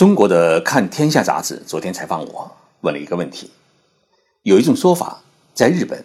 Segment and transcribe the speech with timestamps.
[0.00, 3.50] 中国的《看天下》杂志昨天采访我，问了一个问题：
[4.44, 6.02] 有一种说法，在日本，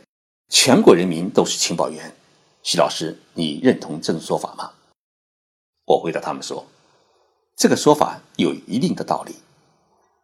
[0.50, 2.14] 全国人民都是情报员。
[2.62, 4.74] 徐老师，你认同这种说法吗？
[5.86, 6.68] 我回答他们说，
[7.56, 9.38] 这个说法有一定的道理。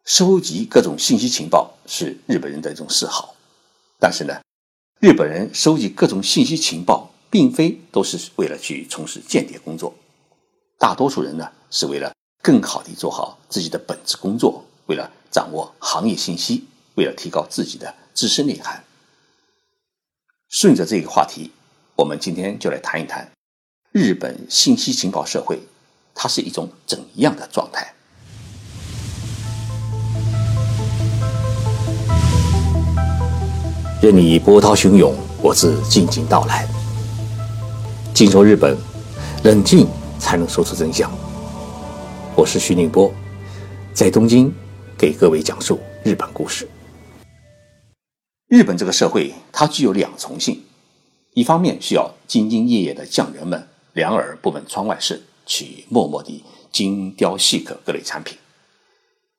[0.03, 3.35] 收集各种信息情报是日本人的一种嗜好，
[3.97, 4.41] 但是呢，
[4.99, 9.95] 日本人收集各种信息情报，并非都是为了去从事间谍工作，
[10.77, 12.11] 大多数人呢是为了。
[12.41, 16.65] 更好地做好自己的本职工作，为了掌握行业信息，
[16.95, 18.83] 为了提高自己的知识内涵。
[20.49, 21.51] 顺着这个话题，
[21.95, 23.29] 我们今天就来谈一谈
[23.91, 25.59] 日本信息情报社会，
[26.15, 27.93] 它是一种怎样的状态？
[34.01, 36.67] 任你波涛汹涌，我自静静到来。
[38.15, 38.75] 静说日本，
[39.43, 39.87] 冷静
[40.17, 41.20] 才能说出真相。
[42.41, 43.13] 我是徐宁波，
[43.93, 44.51] 在东京
[44.97, 46.67] 给各位讲述日本故事。
[48.47, 50.59] 日本这个社会，它具有两重性：
[51.35, 58.35] 一方面需要兢兢业业的匠人们两耳不闻窗外事，去默默地精雕细刻各类产品；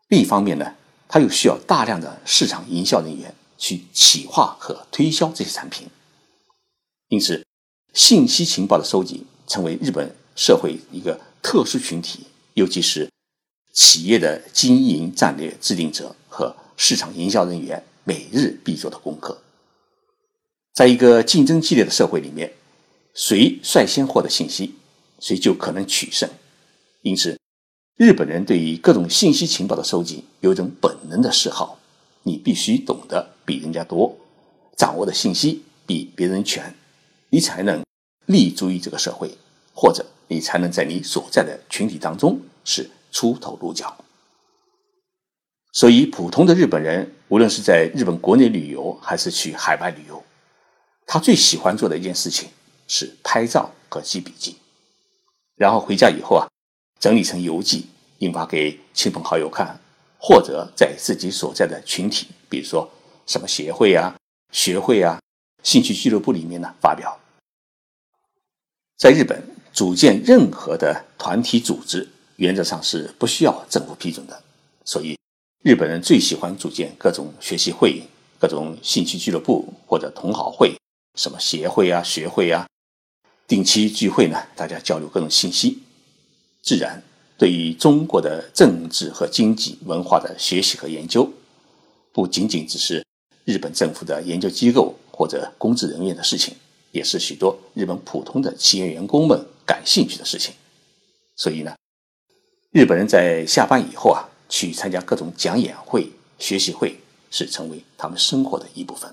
[0.07, 0.75] 另一方面呢，
[1.09, 5.89] 它又需要大量的市场营销人员去企划和推销这些产品。
[7.09, 7.45] 因此，
[7.95, 12.29] 信息情报的收集成为日本社会一个特殊群体。
[12.55, 13.09] 尤其是
[13.73, 19.43] 企业的经营战略制定者和市场营销人员每日必做的功课。
[20.73, 22.53] 在一个竞争激烈的社会里面，
[23.15, 24.75] 谁率先获得信息，
[25.21, 26.29] 谁就可能取胜。
[27.03, 27.39] 因此，
[27.97, 31.79] 日本人对于各种信息情报的收集有一种本能的嗜好。
[32.25, 34.17] 你必须懂得比人家多，
[34.77, 36.75] 掌握的信息比别人全，
[37.31, 37.83] 你才能
[38.27, 39.37] 立足于这个社会，
[39.75, 40.07] 或者。
[40.33, 43.95] 你才能在你所在的群体当中是出头露脚。
[45.73, 50.23] 所以，普通的日本人，无论是在日本国内旅游还是去海外旅游，
[51.07, 52.51] 他最喜欢做的一件事情
[52.89, 54.57] 是拍照和记笔记，
[55.57, 56.49] 然后回家以后啊，
[56.99, 57.87] 整理成游记，
[58.19, 59.81] 印发给亲朋好友看，
[60.19, 62.91] 或者在自己所在的群体，比如说
[63.27, 64.15] 什么协会啊、
[64.51, 65.19] 学会啊、
[65.63, 67.19] 兴趣俱乐部里面呢发表。
[68.99, 69.43] 在日本。
[69.73, 72.07] 组建任何的团体组织，
[72.37, 74.43] 原则上是不需要政府批准的。
[74.85, 75.17] 所以，
[75.63, 78.03] 日本人最喜欢组建各种学习会、
[78.39, 80.77] 各种兴趣俱乐部或者同好会，
[81.19, 82.67] 什么协会啊、学会啊，
[83.49, 85.79] 定期聚会呢，大家交流各种信息。
[86.63, 87.03] 自然，
[87.39, 91.33] 对于中国的政治和经济文化的学习和研究，
[92.13, 93.03] 不仅仅只是
[93.45, 96.55] 日本政府的研究机构或者公职人员的事情，
[96.91, 99.47] 也是许多日本普通的企业员工们。
[99.67, 100.55] 感兴趣的事情，
[101.37, 101.75] 所以呢，
[102.71, 106.99] 日本人在下班以后啊，去参加各种讲演会、学习会，
[107.31, 109.13] 是成为他们生活的一部分。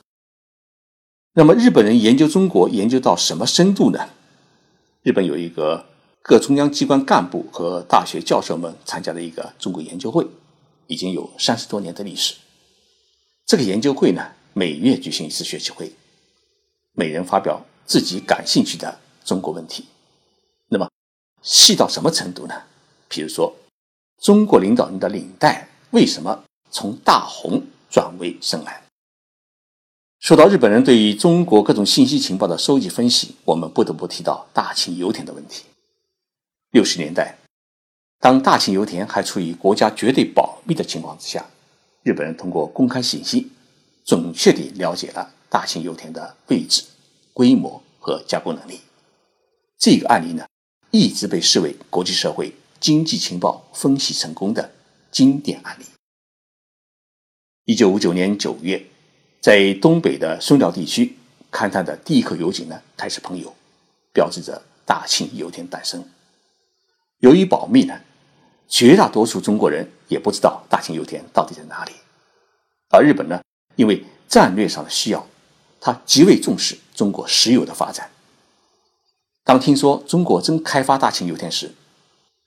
[1.33, 4.09] 那么，日本人研究中国研究到什么深度呢？
[5.03, 5.85] 日本有一个
[6.21, 10.27] 各中央机关干部和大学教授们参加的一个中国研究会，
[10.87, 12.35] 已经有三十多年的历史。
[13.45, 15.93] 这个研究会呢，每月举行一次学习会，
[16.93, 19.85] 每人发表自己感兴趣的中国问题。
[21.41, 22.63] 细到什么程度呢？
[23.07, 23.55] 比如说，
[24.19, 28.83] 中国领导人的领带为什么从大红转为深蓝？
[30.19, 35.63] 说到日本人对于中国各种信息情报的收集分析，我们不得不提到大庆油田的问题。
[36.71, 37.37] 六十年代，
[38.19, 41.45] 当大庆油田还处于国家绝对保密的情况之下，
[42.03, 43.49] 日本人通过公开信息，
[44.03, 46.83] 准确地了解了大庆油田的位置、
[47.33, 48.81] 规模和加工能力。
[49.77, 50.45] 这个案例呢？
[50.91, 54.71] 一直被视为国际社会经济情报分析成功的
[55.11, 55.85] 经典案例。
[57.65, 58.83] 一九五九年九月，
[59.39, 61.15] 在东北的松辽地区
[61.51, 63.55] 勘探的第一口油井呢开始喷油，
[64.11, 66.03] 标志着大庆油田诞生。
[67.19, 68.01] 由于保密呢，
[68.67, 71.91] 绝大多数中国人也不知道大庆油田到底在哪里。
[72.89, 73.39] 而日本呢，
[73.75, 75.27] 因为战略上的需要，
[75.79, 78.09] 他极为重视中国石油的发展。
[79.49, 81.73] 当听说中国正开发大庆油田时，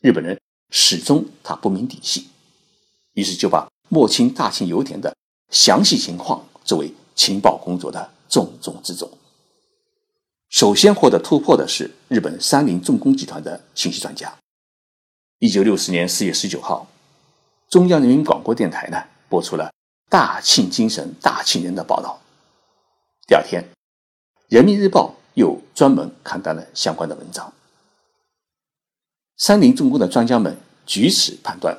[0.02, 0.40] 日本人
[0.70, 2.28] 始终他不明底细，
[3.14, 5.12] 于是就把摸清大庆油田的
[5.50, 9.10] 详细情况作为情报工作的重中之重。
[10.48, 14.32] 首先获得突破的是日本三菱重工集团的信息专家。
[15.40, 16.86] 一九六四年四月十九号，
[17.68, 19.72] 中央人民广播电台呢播出了
[20.08, 22.20] “大庆精神，大庆人”的报道。
[23.26, 23.60] 第二天，
[24.48, 25.16] 《人民日报》。
[25.34, 27.52] 又专门刊登了相关的文章。
[29.36, 30.56] 三菱重工的专家们
[30.86, 31.76] 据此判断，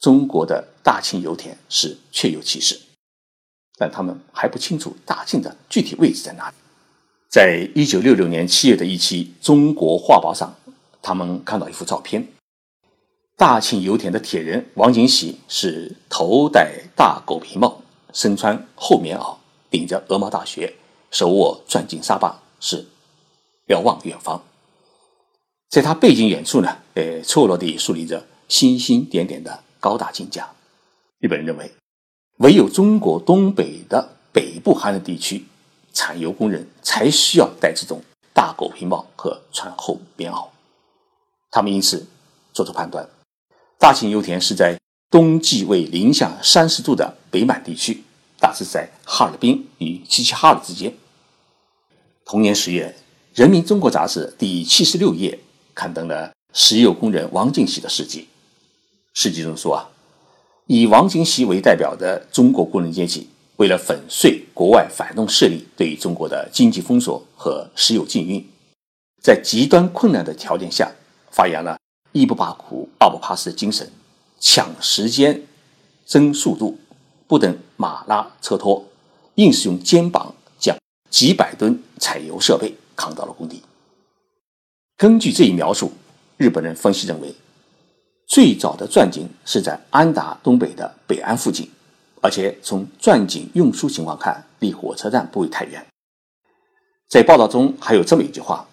[0.00, 2.80] 中国的大庆油田是确有其事，
[3.76, 6.54] 但他们还不清楚大庆的具体位置在哪里。
[7.28, 10.54] 在一九六六年七月的一期《中国画报》上，
[11.02, 12.26] 他们看到一幅照片：
[13.36, 17.82] 大庆油田的铁人王景喜是头戴大狗皮帽，
[18.12, 19.36] 身穿厚棉袄，
[19.70, 20.74] 顶着鹅毛大靴，
[21.10, 22.86] 手握钻井沙把，是
[23.66, 24.42] 瞭望远方。
[25.68, 30.48] 在他背景远处呢，呃，错落地竖立着星星点点的高大金架。
[31.18, 31.72] 日本人认为，
[32.38, 35.44] 唯有中国东北的北部寒冷地区。
[35.98, 38.02] 产油工人才需要戴这种
[38.34, 40.48] 大狗皮帽和穿厚棉袄，
[41.50, 42.06] 他们因此
[42.52, 43.08] 做出判断：
[43.78, 44.78] 大庆油田是在
[45.10, 48.04] 冬季为零下三十度的北满地区，
[48.38, 50.92] 大致在哈尔滨与齐齐哈尔之间。
[52.26, 52.92] 同年十月，
[53.40, 55.38] 《人民中国》杂志第七十六页
[55.72, 58.26] 刊登了石油工人王进喜的事迹。
[59.14, 59.88] 事迹中说啊，
[60.66, 63.28] 以王进喜为代表的中国工人阶级。
[63.58, 68.44] 为了粉碎国外反动势力对于中国的经济封锁和石油禁运，
[69.22, 70.90] 在极端困难的条件下，
[71.30, 71.78] 发扬了
[72.10, 73.88] 一不怕苦、二不怕死的精神，
[74.40, 75.44] 抢时间、
[76.04, 76.76] 争速度，
[77.28, 78.84] 不等马拉车拖，
[79.36, 80.34] 硬是用肩膀
[81.16, 83.62] 几百吨采油设备扛到了工地。
[84.98, 85.90] 根据这一描述，
[86.36, 87.34] 日本人分析认为，
[88.26, 91.70] 最早的钻井是在安达东北的北安附近。
[92.20, 95.86] 而且从钻井运输情况看，离火车站不会太远。
[97.08, 98.68] 在报道中还有这么一句话：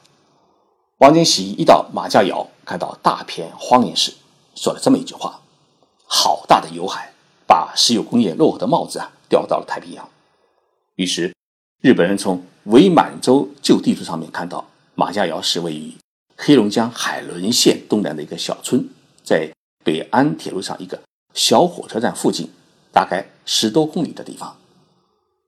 [0.97, 4.13] 王金喜一到马家窑，看到大片荒原时，
[4.53, 5.39] 说了这么一句话
[6.05, 7.13] ：“好大的油海，
[7.47, 10.09] 把石油工业落后的帽子啊掉到了太平洋。”
[10.95, 11.33] 于是，
[11.83, 14.65] 日本人从伪满洲旧地图上面看到，
[14.95, 15.93] 马家窑是位于
[16.37, 18.87] 黑龙江海伦县东南的一个小村，
[19.21, 19.51] 在
[19.83, 20.97] 北安铁路上一个
[21.33, 22.49] 小火车站附近。
[22.93, 24.55] 大概十多公里的地方，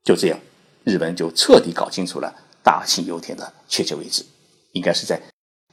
[0.04, 0.38] 就这样，
[0.84, 4.26] 日本就彻底搞清楚了大庆油田的确切位置，
[4.74, 5.22] 应该是在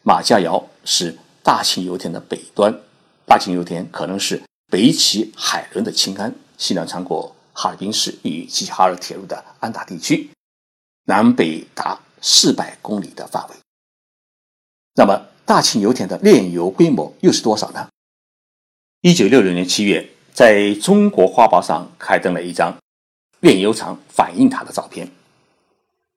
[0.04, 2.72] 马家窑，是大庆油田的北端。
[3.26, 10.30] 大庆油田可能是北起海伦的青安，西南穿过哈尔滨市与齐齐哈尔铁路的安达地区，
[11.04, 13.56] 南北达四百公里的范围。
[14.94, 17.88] 那么，大庆油田的炼油规模又是多少呢？
[19.00, 20.08] 一九六六年七月。
[20.34, 22.74] 在中国画报上刊登了一张
[23.40, 25.06] 炼油厂反应塔的照片。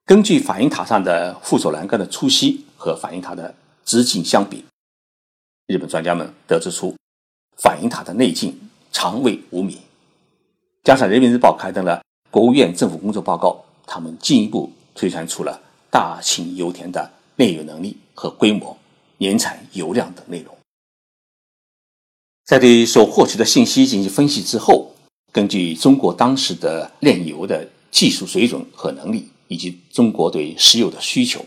[0.05, 3.53] 根据反应塔上的附着栏杆的粗细和反应塔的
[3.83, 4.63] 直径相比，
[5.67, 6.95] 日本专家们得知出
[7.57, 8.57] 反应塔的内径
[8.89, 9.81] 长为五米。
[10.81, 12.01] 加上人民日报刊登了
[12.31, 18.77] 国务院政府工作报告，他们进一步推算出了大庆油田的炼油能力和规模、
[19.17, 20.55] 年产油量等内容。
[22.45, 24.93] 在对所获取的信息进行分析之后，
[25.31, 31.43] 根据中国当时的炼油的技术水准和能力，以及中国对石油的需求，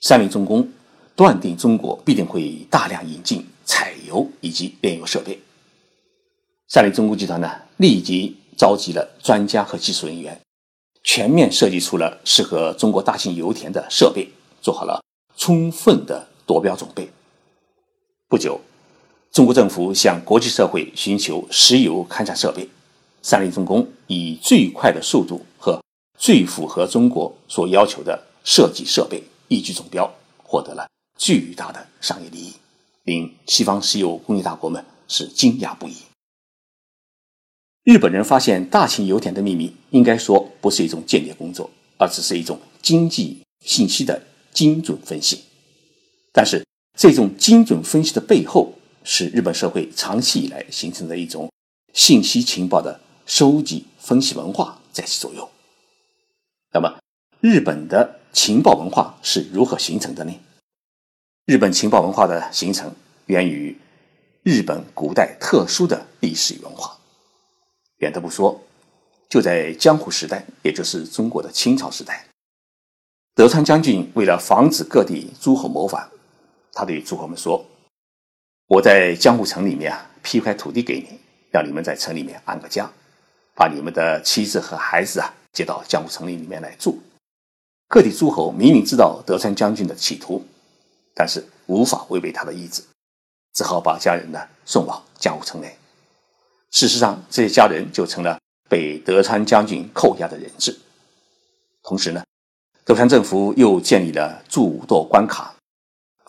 [0.00, 0.68] 三菱重工
[1.14, 5.38] 断定中国必定会大量引进采油以及炼油设备。
[6.66, 10.40] 三菱重工集团呢，立即召集了专家和技术人员，
[11.04, 14.28] 全面设计出了适合中国大庆油田的设备，
[14.60, 15.02] 做好了
[15.36, 17.10] 充分的夺标准备。
[18.28, 18.60] 不久。
[19.32, 22.68] 中国政府向国际社会寻求石油勘察设备，
[23.22, 25.82] 三菱重工以最快的速度和
[26.18, 30.86] 最符合中国所要求的设计设备一举中标，获得了
[31.16, 32.52] 巨大的商业利益，
[33.04, 35.94] 令西方石油工业大国们是惊讶不已。
[37.82, 44.22] 日本人发现大庆油田的秘密，应该说不是一种间谍工作，而只是一种经济信息的
[44.54, 45.42] 精准分析。
[46.32, 46.64] 但是，
[46.96, 48.72] 这种精准分析的背后，
[49.04, 51.50] 是日本社会长期以来形成的一种
[51.92, 55.46] 信息情报的收集分析文化在起作用。
[56.72, 56.98] 那么，
[57.40, 60.32] 日本的情报文化是如何形成的呢？
[61.44, 62.94] 日本情报文化的形成
[63.26, 63.76] 源于
[64.44, 66.96] 日本古代特殊的历史文化。
[67.98, 68.62] 远的不说，
[69.32, 72.26] 就在江户时代，也就是中国的清朝时代，
[73.34, 76.06] 德川将军为了防止各地诸侯谋反，
[76.74, 77.64] 他对诸侯们说。
[78.66, 81.18] 我在江户城里面啊，批块土地给你，
[81.50, 82.86] 让你们在城里面安个家，
[83.54, 87.00] 把你们的妻子和孩子啊接到江户城里里面来住。
[87.88, 90.44] 各地诸侯明明知道德川将军的企图，
[91.14, 92.82] 但是无法违背他的意志，
[93.54, 95.74] 只好把家人呢送往江户城内。
[96.70, 98.38] 事实上，这些家人就成了
[98.72, 100.74] 被德川将军扣押的人质。
[101.82, 102.24] 同时呢，
[102.86, 105.54] 德川政府又建立了诸多关卡。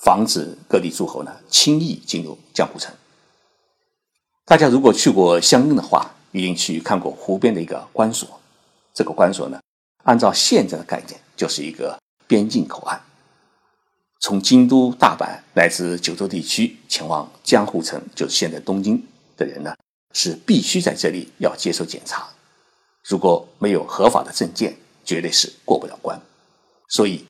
[0.01, 2.93] 防止各地诸侯呢轻易进入江户城。
[4.43, 8.27] 大家如果去过相应的话，一定去看过湖边的一个关所。
[8.93, 9.61] 这个关所呢，
[10.03, 11.97] 按照现在的概念，就是一个
[12.27, 13.01] 边境口岸。
[14.19, 19.01] 从京都、大阪乃至九州地区前往江户城，就是现在东京
[19.37, 19.73] 的人呢，
[20.13, 22.29] 是必须在这里要接受检查。
[23.03, 26.21] 如果没有合法的证件，绝对是过不了关。
[26.87, 27.25] 所以，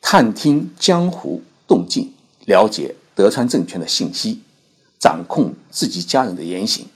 [0.00, 2.14] 探听江湖动静，
[2.46, 4.42] 了解德川政权的信息，
[5.00, 6.86] 掌控自己家人的言行，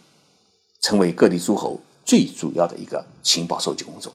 [0.81, 4.13] 成为各地诸侯最主要的一个情报收集工作。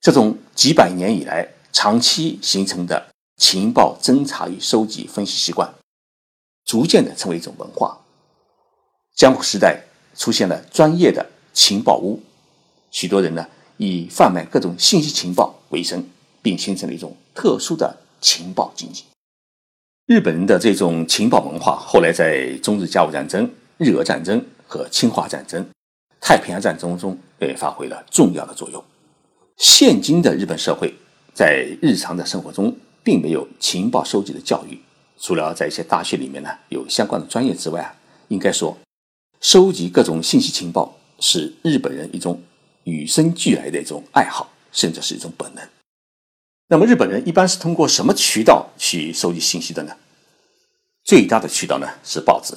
[0.00, 3.10] 这种几百年以来长期形成的。
[3.36, 5.74] 情报侦查与收集分析习惯，
[6.64, 8.00] 逐渐的成为一种文化。
[9.16, 9.82] 江户时代
[10.16, 12.20] 出现了专业的情报屋，
[12.90, 16.04] 许多人呢以贩卖各种信息情报为生，
[16.42, 19.04] 并形成了一种特殊的情报经济。
[20.06, 25.64] 日本人的这种情报文化，后来在中日甲午战争、日俄战争和侵华战争、
[26.20, 28.82] 太平洋战争中也发挥了重要的作用。
[29.56, 30.94] 现今的日本社会
[31.34, 32.76] 在日常的生活中。
[33.04, 34.80] 并没有情报收集的教育，
[35.20, 37.94] 除了在一些大学里面呢有相关的专业之外啊，
[38.28, 38.74] 应该说，
[39.44, 42.42] 收集各种信息情报是日本人一种
[42.84, 45.62] 与生俱来的一种爱好，甚至是一种本能。
[46.68, 49.94] 那么日本人一般是通过什么渠道去收集信息的呢？
[51.04, 52.54] 最大的渠道呢是报纸。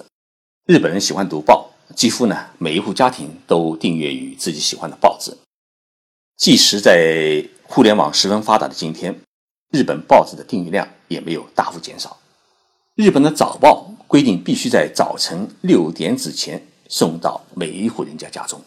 [0.66, 5.36] 日本人喜欢读报，几乎呢每一户家庭都订阅于自己喜欢的报纸。
[6.38, 9.14] 即使在互联网十分发达的今天。
[9.72, 12.18] 日本报纸的订阅量也没有大幅减少。
[12.96, 18.62] 日本的早报规定必须在早晨六点之前送到每一户人家家中，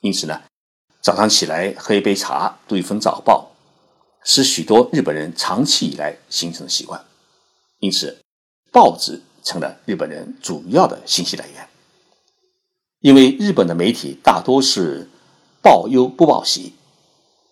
[0.00, 0.42] 因此呢，
[1.00, 3.50] 早上起来喝一杯茶，读一份早报，
[4.24, 7.04] 是许多日本人长期以来形成的习惯。
[7.78, 8.18] 因此，
[8.72, 11.68] 报纸成了日本人主要的信息来源。
[13.00, 15.08] 因为日本的媒体大多是
[15.60, 16.72] 报忧不报喜。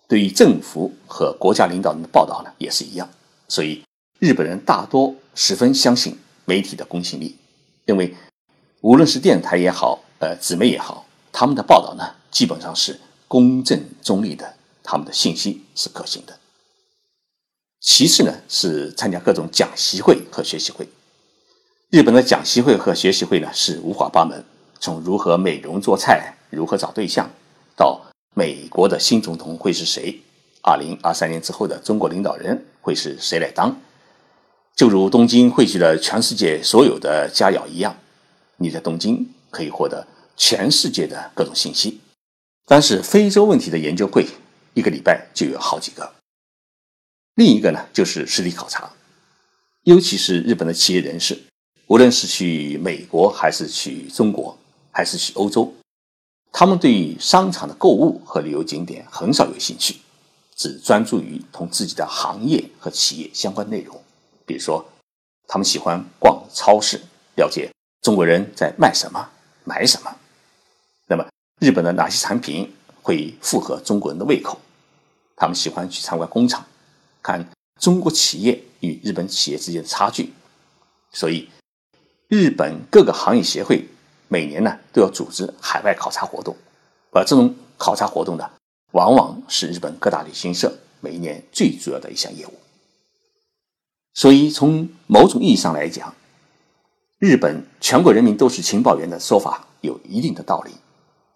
[0.09, 3.09] 对于政府和国家领导人的报道呢，也是一样。
[3.49, 3.83] 所以，
[4.19, 7.37] 日本人大多十分相信媒体的公信力，
[7.87, 8.15] 认为
[8.83, 12.99] 无论是电台也好，呃，纸媒也好，他们的报道呢，基本上是
[13.29, 16.37] 公正中立的，他们的信息是可信的。
[17.81, 20.89] 其次呢，是参加各种讲习会和学习会。
[21.91, 24.45] 日本的讲习会和学习会呢，是五花八门，
[24.81, 27.31] 从如何美容做菜，如何找对象，
[27.77, 28.01] 到。
[28.35, 30.19] 美国的新总统会是谁？
[30.63, 33.79] 二零二三年之后的中国领导人会是谁来当？
[34.75, 37.95] 就如东京汇聚了全世界所有的佳肴一样，
[38.63, 42.01] 你在东京可以获得全世界的各种信息。
[42.67, 44.27] 但是非洲问题的研究会
[44.75, 46.15] 一个礼拜就有好几个。
[47.35, 48.93] 另一个呢，就是实地考察，
[49.83, 51.43] 尤其是日本的企业人士，
[51.87, 54.57] 无论是去美国，还是去中国，
[54.91, 55.75] 还是去欧洲。
[56.53, 59.97] 他们对于商场的购物和旅游景点很少有兴趣，
[60.55, 64.01] 只专注于同自己的行业和企业相关内容。
[64.45, 64.87] 比如说，
[65.49, 67.01] 他们喜欢逛超市，
[67.37, 67.72] 了解
[68.03, 69.31] 中国人在卖什么、
[69.65, 70.15] 买什么。
[71.07, 71.27] 那么，
[71.61, 74.61] 日本的哪些产品会符合中国人的胃口？
[75.37, 76.67] 他们喜欢去参观工厂，
[77.23, 77.49] 看
[77.81, 80.35] 中国企业与日本企业之间的差距。
[81.13, 81.49] 所以，
[82.29, 83.89] 日本各个行业协会。
[84.29, 86.57] 每年呢都要组织海外考察活动，
[87.11, 88.51] 而这种考察活动呢，
[88.93, 92.55] 往往是日本各大旅行社每一年最主要的一项业务。
[94.15, 96.15] 所以从某种意义上来讲，
[97.23, 100.73] 日本全国人民都是情报员的说法有一定的道理。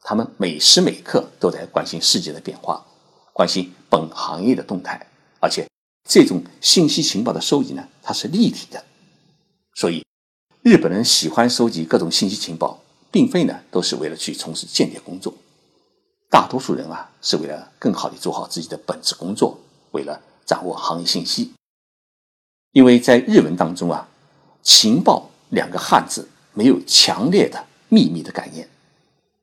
[0.02, 2.84] 他们每时每刻都在关心世界的变化，
[3.32, 5.06] 关心本行业的动态，
[5.40, 5.64] 而且
[6.02, 8.84] 这种信息情报的收集呢，它是立体的。
[9.76, 10.04] 所以
[10.62, 12.82] 日本人喜欢收集各种信息情报。
[13.12, 15.32] 并非呢，都是为了去从事间谍工作。
[16.28, 19.58] 大多数人啊，是为了更好的做好自己的本职工作，
[19.92, 21.52] 为了掌握行业信息。
[22.72, 24.06] 因为在日文当中啊
[24.60, 28.68] ，“情报”两个汉字没有强烈的秘密的概念。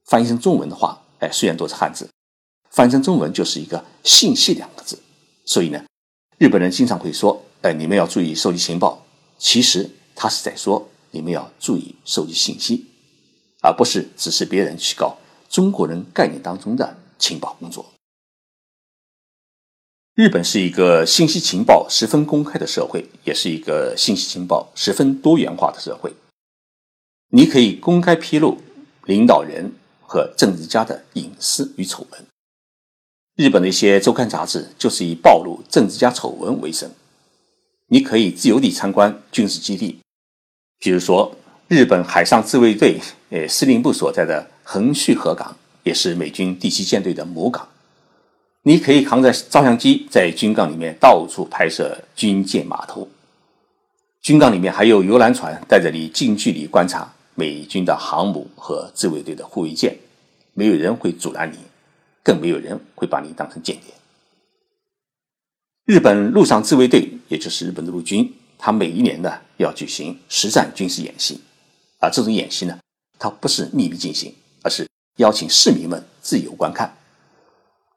[0.05, 2.09] 翻译成中文的话，哎，虽然都是汉字，
[2.71, 4.99] 翻译成中文就是一个“信息”两个字。
[5.45, 5.83] 所以呢，
[6.37, 9.05] 日本人经常会说：“哎，你们要注意收集情报。”
[9.39, 12.85] 其实他是在说：“你们要注意收集信息。”
[13.61, 15.15] 而不是指示别人去搞
[15.49, 17.92] 中国人概念当中的情报工作。
[20.15, 26.13] 日本是一个信息情报十分公开的社会，也是一个信息情报十分多元化的社会。
[27.29, 28.59] 你可以公开披露
[29.05, 32.23] 领导人和政治家的隐私与丑闻。
[33.35, 36.91] 日本的一些周刊杂志就是以暴露政治家丑闻为生。
[37.87, 39.99] 你可以自由地参观军事基地，
[40.77, 41.35] 比如说
[41.67, 42.99] 日本海上自卫队。
[43.31, 47.67] 呃司令部所在的横须贺港也是美军第七舰队的母港。
[48.65, 53.07] 你可以扛着照相机在军港里面到处拍摄军舰码头。
[54.21, 59.97] 军港里面还有游览船带着你近距离观察美军的航母和自卫队的护卫舰，
[60.53, 61.57] 没有人会阻拦你，
[62.23, 63.93] 更没有人会把你当成间谍。
[65.85, 71.41] 日本陆上自卫队，也就是日本的陆军，它每一年呢要举行实战军事演习，
[71.99, 72.79] 而这种演习呢，
[73.19, 76.95] 它不是秘密进行，而是邀请市民们自由观看。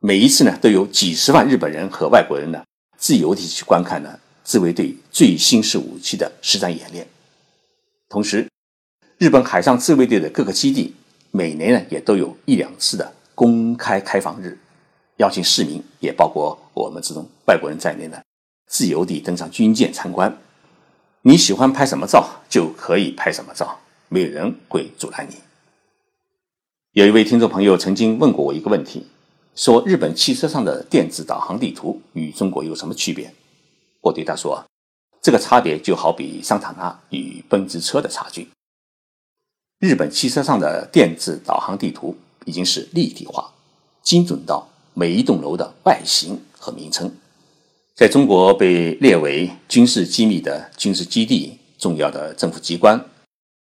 [0.01, 2.63] 每一次呢，都有几十万日本人和外国人呢
[2.99, 7.07] 自由地去观看呢自卫队最新式武器的实战演练。
[8.09, 8.49] 同时，
[9.19, 10.95] 日本海上自卫队的各个基地
[11.31, 14.59] 每年呢也都有一两次的公开开放日。
[15.17, 18.23] 邀请市民，也包括我们这种外国人在内的，
[18.67, 20.37] 自由地登上军舰参观。
[21.23, 25.37] 你喜欢拍什么照就可以拍什么照，没有人会阻拦你。
[26.93, 29.07] 有一位听众朋友曾经问过我一个问题，
[29.57, 33.35] 说日本汽车上的电子导航地图与中国有什么区别？
[34.03, 34.63] 我对他说，
[35.21, 38.49] 这个差别就好比桑塔纳与奔驰车的差距。
[39.81, 43.53] 日本汽车上的电子导航地图已经是立体化、
[44.03, 44.69] 精准到。
[44.99, 47.15] 每一栋楼的外形和名称，
[47.95, 52.99] 在中国被列为军事机密的军事基地、重要的政府机关、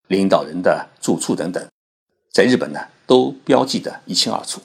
[0.09, 1.67] 领导人的住处等等，
[2.35, 4.61] 在日本呢都标记得一清二楚，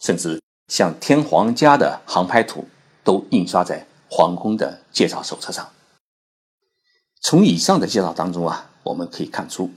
[0.00, 2.68] 甚至像天皇家的航拍图
[3.02, 5.68] 都印刷在皇宫的介绍手册上。
[7.20, 9.70] 从以上的介绍当中啊，我们可以看出，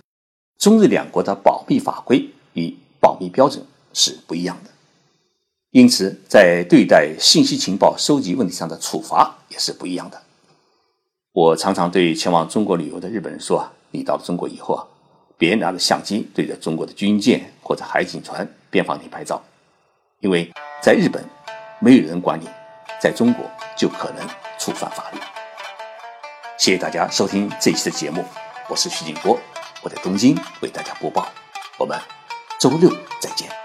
[0.60, 4.69] 中日两国的保密法规与保密标准是不一样的。
[5.71, 10.21] 因此，在对待信息情报收集问题上的处罚也是不一样的。
[11.31, 14.86] 我常常对前往中国旅游的日本人说啊：“你到了中国以后啊，
[15.38, 19.41] 别拿着相机对着中国的军舰或者海警船、边防艇拍照，
[20.19, 21.23] 因为在日本
[21.79, 22.49] 没有人管你，
[22.99, 23.45] 在中国
[23.77, 24.27] 就可能
[24.58, 25.19] 触犯法律。”
[26.58, 28.25] 谢谢大家收听这一期的节目，
[28.67, 29.39] 我是徐景波，
[29.84, 31.27] 我在东京为大家播报。
[31.77, 31.99] 我们
[32.60, 33.61] 周六再见。